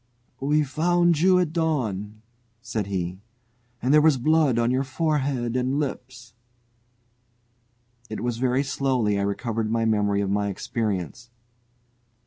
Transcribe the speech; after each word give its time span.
"We 0.39 0.63
found 0.63 1.19
you 1.19 1.37
at 1.37 1.53
dawn," 1.53 2.23
said 2.59 2.87
he, 2.87 3.19
"and 3.83 3.93
there 3.93 4.01
was 4.01 4.17
blood 4.17 4.57
on 4.57 4.71
your 4.71 4.83
forehead 4.83 5.55
and 5.55 5.79
lips." 5.79 6.33
It 8.09 8.21
was 8.21 8.39
very 8.39 8.63
slowly 8.63 9.19
I 9.19 9.21
recovered 9.21 9.69
my 9.69 9.85
memory 9.85 10.21
of 10.21 10.31
my 10.31 10.47
experience. 10.49 11.29